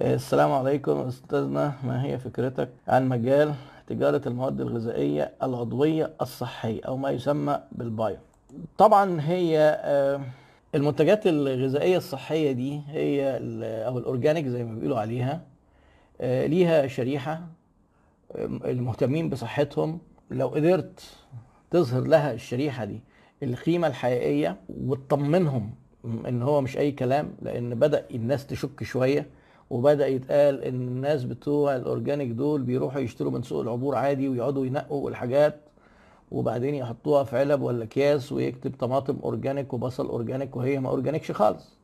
[0.00, 3.54] السلام عليكم أستاذنا ما هي فكرتك عن مجال
[3.86, 8.16] تجارة المواد الغذائية العضوية الصحية أو ما يسمى بالبايو؟
[8.78, 10.20] طبعا هي آه،
[10.74, 15.40] المنتجات الغذائية الصحية دي هي ال- أو الأورجانيك زي ما بيقولوا عليها
[16.20, 17.32] آه، ليها شريحة
[18.36, 19.98] آه، المهتمين بصحتهم.
[20.30, 21.02] لو قدرت
[21.70, 23.00] تظهر لها الشريحة دي
[23.42, 25.70] القيمة الحقيقية وتطمنهم
[26.04, 29.26] إن هو مش أي كلام لأن بدأ الناس تشك شوية
[29.70, 34.66] وبدأ يتقال إن الناس بتوع ال organic دول بيروحوا يشتروا من سوق العبور عادي ويقعدوا
[34.66, 35.60] ينقوا الحاجات
[36.30, 41.30] وبعدين يحطوها في علب ولا أكياس ويكتب طماطم organic وبصل organic وهي ما organic ش
[41.30, 41.74] خالص.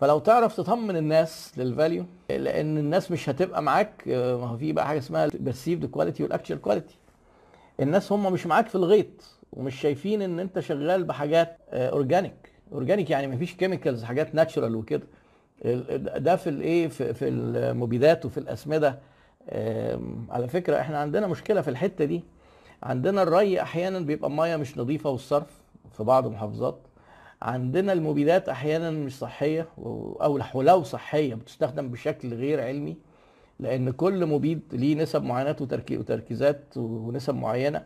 [0.00, 4.72] فلو تعرف تطمن الناس لل value لأن الناس مش هتبقى معاك آه، ما هو في
[4.72, 6.96] بقى حاجة اسمها perceived quality وال actual quality
[7.80, 9.06] الناس هم مش معاك في الغيط
[9.52, 12.52] ومش شايفين إن أنت شغال بحاجات آه، organic.
[12.72, 15.06] organic يعني مفيش chemicals حاجات natural وكده.
[16.18, 18.98] ده في الايه في, في المبيدات وفي الأسمدة.
[20.30, 22.24] على فكرة إحنا عندنا مشكلة في الحتة دي.
[22.82, 25.60] عندنا الري أحيانا بيبقى مية مش نظيفة والصرف
[25.92, 26.78] في بعض المحافظات.
[27.42, 32.96] عندنا المبيدات أحيانا مش صحية أو ولو صحية بتستخدم بشكل غير علمي
[33.60, 37.82] لأن كل مبيد ليه نسب معينه وتركي- وتركيزات ونسب معينة.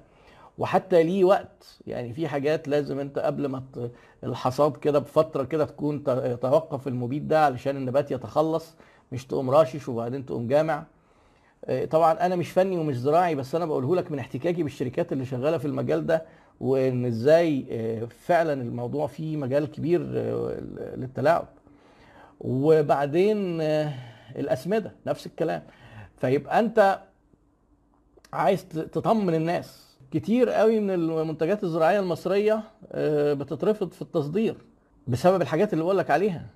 [0.59, 1.79] وحتى ليه وقت.
[1.87, 3.63] يعني في حاجات لازم انت قبل ما
[4.25, 8.75] الحصاد كده بفترة كده تكون ت- يتوقف المبيد ده علشان النبات يتخلص
[9.13, 10.85] مش تقوم راشش وبعدين تقوم جامع.
[11.65, 15.25] آه، طبعا أنا مش فني ومش زراعي بس أنا بقوله لك من احتكاكي بالشركات اللي
[15.25, 16.25] شغالة في المجال ده
[16.61, 20.61] وإن إزاي آه، فعلا الموضوع فيه مجال كبير آه،
[20.97, 21.49] للتلاعب.
[22.41, 23.61] وبعدين
[24.37, 25.63] الأسمدة نفس الكلام.
[26.17, 27.01] فيبقى أنت
[28.33, 29.92] عايز تطمن الناس.
[30.13, 34.55] كتير قوي من المنتجات الزراعية المصرية آه، بتترفض في التصدير
[35.09, 36.47] بسبب الحاجات اللي بقول لك عليها.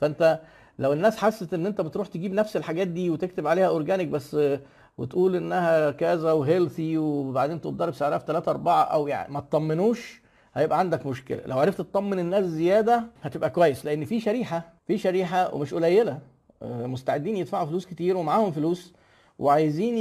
[0.00, 0.40] فأنت
[0.78, 4.60] لو الناس حست إن أنت بتروح تجيب نفس الحاجات دي وتكتب عليها organic بس آه،
[4.98, 9.40] وتقول إنها كذا و healthy وبعدين تقوم ضارب سعرها في 3 4 أو يعني ما
[9.40, 10.22] تطمنوش
[10.54, 11.40] هيبقى عندك مشكلة.
[11.46, 16.18] لو عرفت تطمن الناس زيادة هتبقى كويس لأن في شريحة في شريحة ومش قليلة
[16.62, 18.94] آه، مستعدين يدفعوا فلوس كتير ومعاهم فلوس
[19.38, 19.96] وعايزين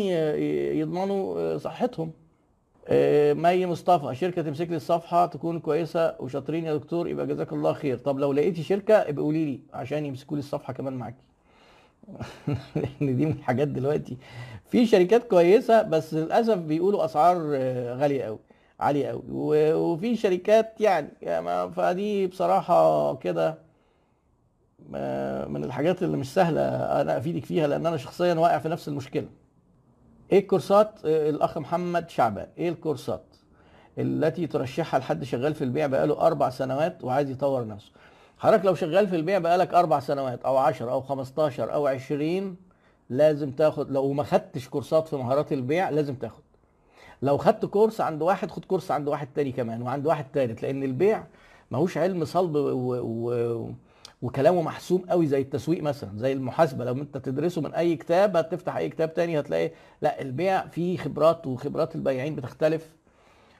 [0.77, 2.11] يضمنوا صحتهم.
[3.33, 7.97] مي مصطفى شركة تمسك لي الصفحة تكون كويسة وشاطرين يا دكتور يبقى جزاك الله خير.
[7.97, 11.23] طب لو لقيتي شركة ابقى قولي لي عشان يمسكوا لي الصفحة كمان معاكي.
[12.75, 14.17] لأن دي من الحاجات دلوقتي.
[14.65, 18.39] في شركات كويسة بس للأسف بيقولوا أسعار آه، غالية قوي
[18.79, 19.23] عالية قوي
[19.73, 23.57] وفي شركات يعني يعني فدي بصراحة كده
[24.95, 26.61] آه، من الحاجات اللي مش سهلة
[27.01, 29.27] أنا أفيدك فيها لأن أنا شخصيا واقع في نفس المشكلة.
[30.31, 32.47] إيه الكورسات؟ آه، الأخ محمد شعبان.
[32.57, 33.23] إيه الكورسات
[33.97, 37.91] التي ترشحها لحد شغال في البيع بقاله أربع سنوات وعايز يطور نفسه؟
[38.37, 42.55] حضرتك لو شغال في البيع بقالك أربع سنوات أو 10 أو 15 أو 20
[43.09, 46.43] لازم تاخد لو ما خدتش كورسات في مهارات البيع لازم تاخد.
[47.21, 50.83] لو خدت كورس عند واحد خد كورس عند واحد تاني كمان وعند واحد تالت لأن
[50.83, 51.23] البيع
[51.71, 52.95] ماهوش علم صلب و...
[53.03, 53.69] و...
[54.23, 56.85] وكلامه محسوم قوي زي التسويق مثلا زي المحاسبة.
[56.85, 61.47] لو أنت تدرسه من أي كتاب هتفتح أي كتاب تاني هتلاقي لا البيع فيه خبرات
[61.47, 62.89] وخبرات البياعين بتختلف.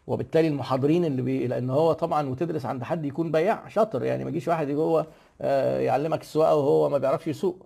[0.07, 1.47] وبالتالي المحاضرين اللي بي...
[1.47, 5.05] لأن هو طبعا وتدرس عند حد يكون بياع شاطر يعني ما يجيش واحد جوه
[5.41, 7.65] آه، يعلمك السواقة وهو ما بيعرفش يسوق.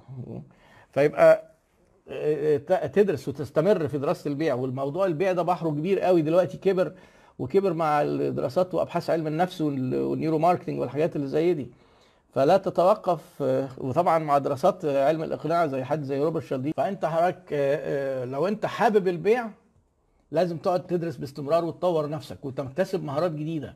[0.91, 1.52] فيبقى
[2.09, 4.53] آه، ت- تدرس وتستمر في دراسة البيع.
[4.53, 6.91] والموضوع البيع ده بحره كبير قوي دلوقتي كبر
[7.40, 11.72] وكبر مع الدراسات وأبحاث علم النفس وال- وال neuromarketing والحاجات اللي زي دي.
[12.38, 13.42] فلا تتوقف
[13.78, 16.74] وطبعا مع دراسات علم الإقناع زي حد زي روبرت شالديني.
[16.78, 19.50] فأنت حضرتك آه، آه، لو أنت حابب البيع
[20.31, 23.75] لازم تقعد تدرس باستمرار وتطور نفسك وتكتسب مهارات جديدة.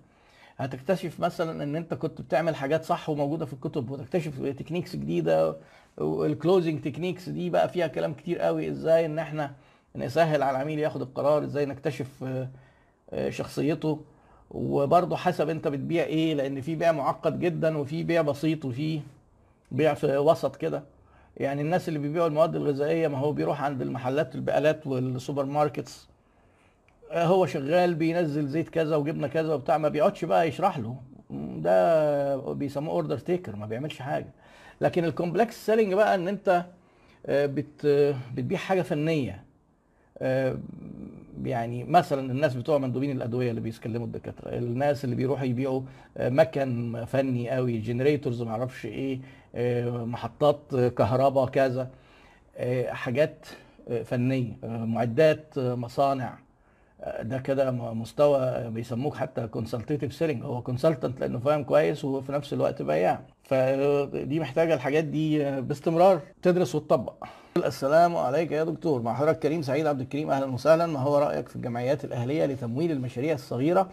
[0.58, 5.56] هتكتشف مثلا إن أنت كنت بتعمل حاجات صح وموجودة في الكتب وتكتشف techniques جديدة
[5.98, 8.70] وال closing techniques دي بقى فيها كلام كتير قوي.
[8.70, 9.52] إزاي إن إحنا
[9.96, 12.24] نسهل على العميل ياخد القرار؟ إزاي نكتشف
[13.14, 14.00] آه، شخصيته؟
[14.52, 19.00] وبرضه حسب انت بتبيع إيه لأن في بيع معقد جدا وفي بيع بسيط وفي
[19.72, 20.84] بيع في وسط كده.
[21.38, 26.08] يعني الناس اللي بيبيعوا المواد الغذائية ما هو بيروح عند المحلات البقالات وال supermarkets.
[27.12, 30.96] هو شغال بينزل زيت كذا وجبنة كذا وبتاع ما بيقعدش بقى يشرح له.
[31.58, 34.28] ده بيسموه order taker ما بيعملش حاجة.
[34.82, 36.66] لكن ال complex selling بقى إن أنت
[37.26, 37.86] آه، بت
[38.34, 39.44] بتبيع حاجة فنية.
[40.18, 40.58] آه،
[41.46, 45.82] يعني مثلا الناس بتوع مندوبين الأدوية اللي بيتكلموا الدكاترة الناس اللي بيروحوا يبيعوا
[46.18, 49.20] آه، مكن فني قوي generators ما أعرفش إيه
[49.56, 51.90] آه، محطات كهرباء كذا
[52.58, 53.46] آه، حاجات
[54.06, 56.38] فنية معدات مصانع.
[57.22, 62.82] ده كده مستوى بيسموك حتى consultative selling هو consultant لأنه فاهم كويس وفي نفس الوقت
[62.82, 63.22] بياع.
[63.44, 67.14] فدي محتاجة الحاجات دي باستمرار تدرس وتطبق.
[67.58, 69.02] السلام عليك يا دكتور.
[69.02, 70.32] مع حضرتك كريم سعيد عبد الكريم.
[70.32, 70.86] أهلا وسهلا.
[70.86, 73.90] ما هو رأيك في الجمعيات الأهلية لتمويل المشاريع الصغيرة؟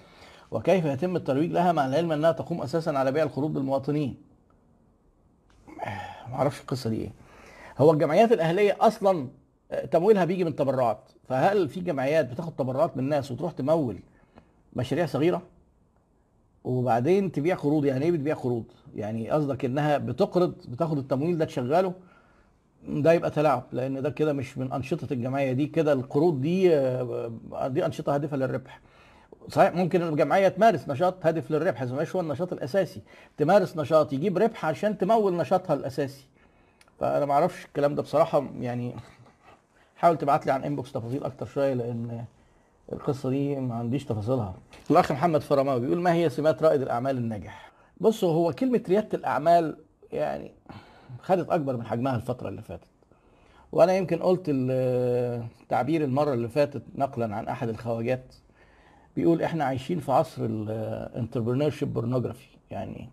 [0.50, 4.16] وكيف يتم الترويج لها مع العلم أنها تقوم أساسا على بيع القروض للمواطنين؟
[6.28, 7.12] ما أعرفش القصة دي إيه.
[7.78, 9.28] هو الجمعيات الأهلية أصلا
[9.90, 11.10] تمويلها بيجي من تبرعات.
[11.28, 13.98] فهل في جمعيات بتاخد تبرعات من الناس وتروح تمول
[14.76, 15.42] مشاريع صغيرة؟
[16.64, 18.64] وبعدين تبيع قروض يعني إيه بتبيع قروض؟
[18.96, 21.92] يعني قصدك إنها بتقرض بتاخد التمويل ده تشغله؟
[22.88, 26.68] ده يبقى تلاعب لأن ده كده مش من أنشطة الجمعية دي كده القروض دي
[27.66, 28.80] دي أنشطة هادفة للربح.
[29.48, 33.00] صحيح ممكن الجمعية تمارس نشاط هادف للربح بس مش هو النشاط الأساسي.
[33.36, 36.24] تمارس نشاط يجيب ربح عشان تمول نشاطها الأساسي.
[37.00, 38.94] فأنا ما أعرفش الكلام ده بصراحة يعني
[39.98, 42.24] حاول تبعت لي عن انبوكس تفاصيل أكتر شوية لأن
[42.92, 44.54] القصة دي ما عنديش تفاصيلها.
[44.90, 49.76] الأخ محمد فرماوي بيقول ما هي سمات رائد الأعمال الناجح؟ بصوا هو كلمة ريادة الأعمال
[50.12, 50.52] يعني
[51.22, 52.88] خدت أكبر من حجمها الفترة اللي فاتت.
[53.72, 58.34] وأنا يمكن قلت التعبير المرة اللي فاتت نقلا عن أحد الخواجات.
[59.16, 63.08] بيقول إحنا عايشين في عصر ال entrepreneurship pornography يعني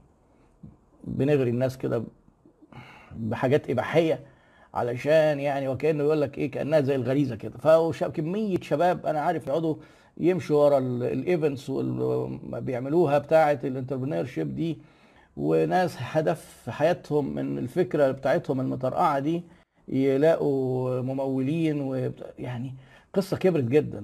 [1.03, 2.03] بنغري الناس كده
[3.11, 4.19] بحاجات إباحية.
[4.75, 7.57] علشان يعني وكأنه يقول لك إيه كأنها زي الغريزة كده.
[7.57, 9.75] فكمية شباب أنا عارف يقعدوا
[10.17, 11.71] يمشوا ورا ال events
[12.53, 14.77] بيعملوها بتاعة ال entrepreneurship دي.
[15.37, 19.43] وناس هدف حياتهم من الفكرة بتاعتهم المطرقعه دي
[19.87, 22.73] يلاقوا ممولين ويعني
[23.13, 23.99] قصة كبرت جدا.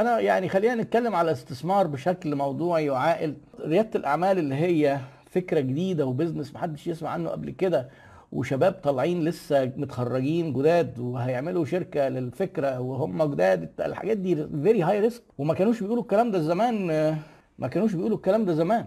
[0.00, 3.34] أنا يعني خلينا نتكلم على استثمار بشكل موضوعي وعاقل.
[3.60, 4.98] ريادة الأعمال اللي هي
[5.30, 7.88] فكرة جديدة و business محدش يسمع عنه قبل كده
[8.32, 13.70] وشباب طالعين لسه متخرجين جداد وهيعملوا شركة للفكرة وهم جداد.
[13.80, 16.86] الحاجات دي very high risk وما كانوش بيقولوا الكلام ده زمان
[17.58, 18.86] ما كانوش بيقولوا الكلام ده زمان.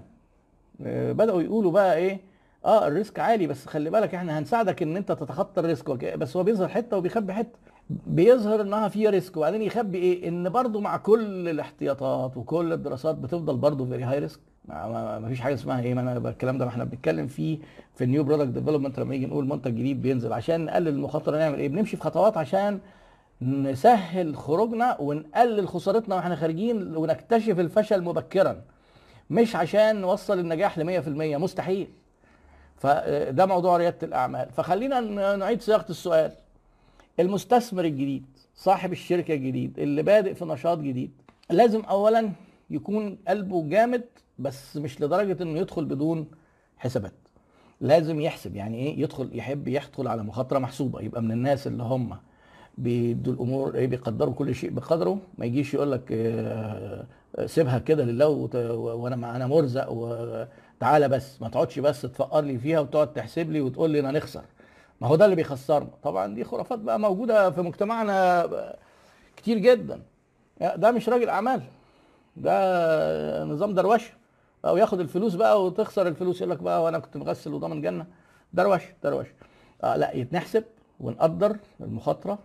[1.13, 2.19] بدأوا يقولوا بقى إيه؟
[2.65, 6.37] آه ال risk عالي بس خلي بالك إحنا هنساعدك إن أنت تتخطى ال risk بس
[6.37, 7.59] هو بيظهر حتة وبيخبي حتة.
[7.89, 9.37] بيظهر انها فيها risk.
[9.37, 14.39] وبعدين يخبي إيه؟ إن برضو مع كل الاحتياطات وكل الدراسات بتفضل برضو very high risk
[14.67, 17.57] ما فيش حاجة اسمها إيه ما أنا الكلام ده ما إحنا بنتكلم فيه
[17.95, 20.33] في ال new product development لما نيجي نقول منتج جديد بينزل.
[20.33, 22.79] عشان نقلل المخاطرة نعمل إيه؟ بنمشي في خطوات عشان
[23.41, 28.61] نسهل خروجنا ونقلل خسارتنا وإحنا خارجين ونكتشف الفشل مبكرا.
[29.29, 31.07] مش عشان نوصل النجاح ل 100%
[31.37, 31.87] مستحيل.
[32.77, 34.49] فده موضوع ريادة الأعمال.
[34.51, 34.99] فخلينا
[35.35, 36.31] نعيد صياغة السؤال.
[37.19, 38.25] المستثمر الجديد
[38.55, 41.11] صاحب الشركة الجديد اللي بادئ في نشاط جديد
[41.49, 42.29] لازم اولا
[42.69, 44.03] يكون قلبه جامد
[44.39, 46.27] بس مش لدرجة إنه يدخل بدون
[46.77, 47.13] حسابات.
[47.81, 52.17] لازم يحسب يعني إيه؟ يدخل يحب يدخل على مخاطرة محسوبة يبقى من الناس اللي هم
[52.77, 55.19] بيدوا الأمور إيه؟ بيقدروا كل شيء بقدره.
[55.37, 57.05] ما يجيش يقول لك آه
[57.45, 58.27] سيبها كده لله
[58.75, 63.89] وأنا أنا مرزق وتعالى بس ما تقعدش بس تفقر لي فيها وتقعد تحسب لي وتقول
[63.89, 64.41] لي أنا نخسر.
[65.01, 65.89] ما هو ده اللي بيخسرنا.
[66.03, 68.47] طبعا دي خرافات بقى موجودة في مجتمعنا
[69.37, 70.01] كتير جدا.
[70.75, 71.61] ده مش راجل أعمال.
[72.35, 74.13] ده نظام دروشه.
[74.65, 78.05] أو ياخد الفلوس بقى وتخسر الفلوس يقول لك بقى وأنا كنت مغسل وضامن جنة.
[78.53, 79.31] دروشه دروشه.
[79.83, 80.63] آه لا يتنحسب
[80.99, 82.39] ونقدر المخاطرة.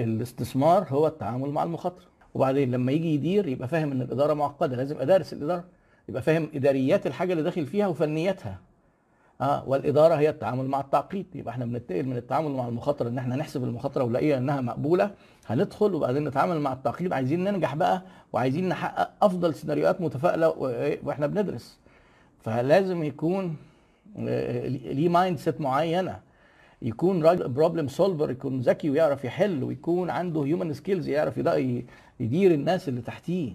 [0.00, 2.06] الاستثمار هو التعامل مع المخاطرة.
[2.34, 5.64] وبعدين لما يجي يدير يبقى فاهم إن الإدارة معقدة لازم ادرس الإدارة.
[6.08, 8.58] يبقى فاهم إداريات الحاجة اللي داخل فيها وفنياتها.
[9.40, 11.26] آه والإدارة هي التعامل مع التعقيد.
[11.34, 15.10] يبقى إحنا بننتقل من التعامل مع المخاطرة إن إحنا نحسب المخاطرة ونلاقيها إنها مقبولة
[15.46, 17.12] هندخل وبعدين نتعامل مع التعقيد.
[17.12, 20.48] عايزين ننجح بقى وعايزين نحقق أفضل سيناريوهات متفائلة
[21.04, 21.78] وإحنا بندرس.
[22.40, 23.56] فلازم يكون
[24.16, 26.20] ليه mindset معينة.
[26.82, 31.38] يكون راجل problem solver يكون ذكي ويعرف يحل ويكون عنده human skills يعرف
[32.20, 33.52] يدير الناس اللي تحتيه.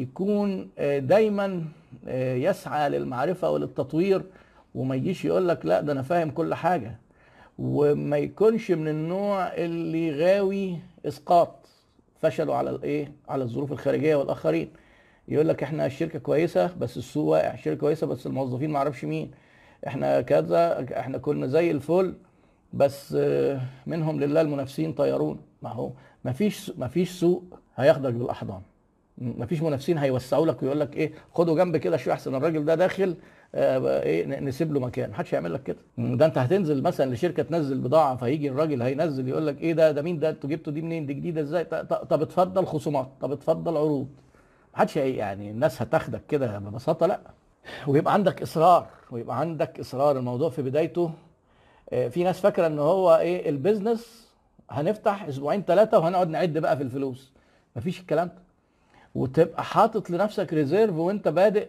[0.00, 1.64] يكون دايما
[2.06, 4.22] يسعى للمعرفة وللتطوير
[4.74, 6.96] وما يجيش يقول لك لا ده أنا فاهم كل حاجة.
[7.58, 11.68] وما يكونش من النوع اللي غاوي إسقاط
[12.20, 14.70] فشله على الايه على الظروف الخارجية والآخرين.
[15.28, 17.54] يقول لك إحنا الشركة كويسة بس السوق واقع.
[17.54, 19.30] الشركة كويسة بس الموظفين ما أعرفش مين.
[19.86, 22.14] إحنا كذا إحنا كنا زي الفل
[22.72, 23.12] بس
[23.86, 25.90] منهم لله المنافسين طيرون ما هو
[26.24, 28.60] ما فيش ما فيش سوق هياخدك بالأحضان.
[29.20, 32.74] ما فيش منافسين هيوسعوا لك ويقول لك إيه خدوا جنب كده شوية أحسن الراجل ده
[32.74, 33.14] داخل
[33.54, 35.10] آه إيه نسيب له مكان.
[35.10, 35.76] محدش هيعمل لك كده.
[35.98, 40.02] ده أنت هتنزل مثلا لشركة تنزل بضاعة فيجي الراجل هينزل يقول لك إيه ده ده
[40.02, 44.08] مين ده أنتوا جبتوا دي منين دي جديدة إزاي؟ طب اتفضل خصومات طب اتفضل عروض.
[44.74, 47.20] محدش يعني الناس هتاخدك كده ببساطة لأ.
[47.86, 50.18] ويبقى عندك إصرار ويبقى عندك إصرار.
[50.18, 51.10] الموضوع في بدايته
[51.92, 54.28] آه في ناس فاكرة إن هو إيه ال business
[54.70, 57.32] هنفتح أسبوعين ثلاثة وهنقعد نعد بقى في الفلوس.
[57.76, 58.47] مفيش الكلام ده.
[59.18, 61.68] وتبقى حاطط لنفسك reserve وانت بادئ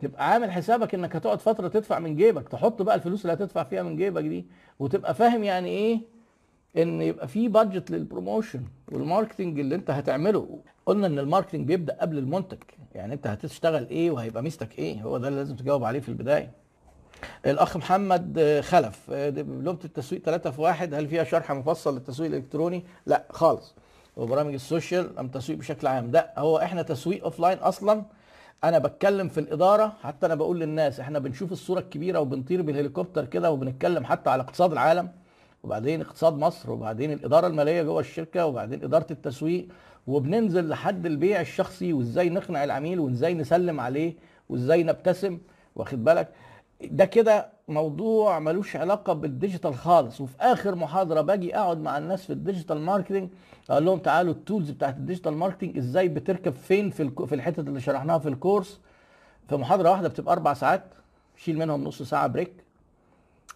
[0.00, 3.82] تبقى عامل حسابك إنك هتقعد فترة تدفع من جيبك تحط بقى الفلوس اللي هتدفع فيها
[3.82, 4.46] من جيبك دي
[4.78, 6.00] وتبقى فاهم يعني إيه؟
[6.76, 10.58] إن يبقى في budget لل promotion وال marketing اللي أنت هتعمله.
[10.86, 12.58] قلنا إن ال marketing بيبدأ قبل المنتج
[12.94, 16.50] يعني أنت هتشتغل إيه وهيبقى ميزتك إيه؟ هو ده اللي لازم تجاوب عليه في البداية.
[17.46, 23.24] الأخ محمد خلف دبلومه التسويق 3 في 1 هل فيها شرح مفصل للتسويق الإلكتروني؟ لا
[23.30, 23.74] خالص.
[24.16, 26.10] وبرامج ال social أم تسويق بشكل عام.
[26.10, 28.04] ده هو إحنا تسويق offline أصلا.
[28.64, 29.92] أنا بتكلم في الإدارة.
[30.02, 34.72] حتى أنا بقول للناس إحنا بنشوف الصورة الكبيرة وبنطير بالهليكوبتر كده وبنتكلم حتى على اقتصاد
[34.72, 35.08] العالم.
[35.62, 39.68] وبعدين اقتصاد مصر وبعدين الإدارة المالية جوه الشركة وبعدين إدارة التسويق.
[40.06, 44.14] وبننزل لحد البيع الشخصي وإزاي نقنع العميل وإزاي نسلم عليه
[44.48, 45.38] وإزاي نبتسم.
[45.76, 46.28] واخد بالك؟
[46.90, 50.20] ده كده موضوع ملوش علاقة بال digital خالص.
[50.20, 53.28] وفي آخر محاضرة باجي أقعد مع الناس في ال digital marketing
[53.70, 57.34] أقول لهم تعالوا ال tools بتاعت ال digital marketing إزاي بتركب فين في الكو في
[57.34, 58.80] الحتت اللي شرحناها في ال course.
[59.48, 60.84] في محاضرة واحدة بتبقى أربع ساعات
[61.36, 62.52] شيل منهم نص ساعة break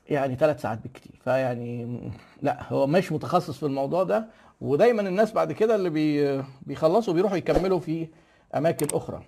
[0.08, 1.12] يعني ثلاث ساعات بالكتير.
[1.24, 2.00] فيعني
[2.42, 4.26] لا هو مش متخصص في الموضوع ده.
[4.60, 8.08] ودايما الناس بعد كده اللي بي بيخلصوا بيروحوا يكملوا في
[8.54, 9.22] أماكن أخرى.